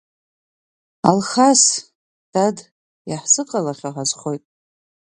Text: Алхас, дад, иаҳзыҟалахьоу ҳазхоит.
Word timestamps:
Алхас, 1.09 1.63
дад, 2.33 2.57
иаҳзыҟалахьоу 3.09 3.93
ҳазхоит. 3.95 4.43